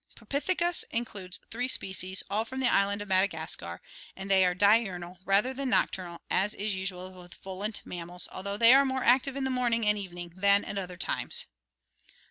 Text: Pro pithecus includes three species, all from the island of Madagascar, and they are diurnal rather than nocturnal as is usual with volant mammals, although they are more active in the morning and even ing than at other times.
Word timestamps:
Pro 0.15 0.25
pithecus 0.25 0.83
includes 0.89 1.39
three 1.51 1.67
species, 1.67 2.23
all 2.27 2.43
from 2.43 2.59
the 2.59 2.73
island 2.73 3.03
of 3.03 3.07
Madagascar, 3.07 3.83
and 4.15 4.31
they 4.31 4.43
are 4.43 4.55
diurnal 4.55 5.19
rather 5.25 5.53
than 5.53 5.69
nocturnal 5.69 6.21
as 6.27 6.55
is 6.55 6.73
usual 6.73 7.11
with 7.11 7.35
volant 7.35 7.81
mammals, 7.85 8.27
although 8.31 8.57
they 8.57 8.73
are 8.73 8.83
more 8.83 9.03
active 9.03 9.35
in 9.35 9.43
the 9.43 9.51
morning 9.51 9.85
and 9.85 9.99
even 9.99 10.17
ing 10.17 10.33
than 10.35 10.65
at 10.65 10.79
other 10.79 10.97
times. 10.97 11.45